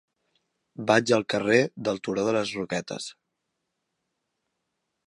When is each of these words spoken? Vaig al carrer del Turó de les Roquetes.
Vaig 0.91 1.13
al 1.17 1.25
carrer 1.33 1.59
del 1.89 2.01
Turó 2.09 2.25
de 2.29 2.35
les 2.39 2.55
Roquetes. 2.63 3.13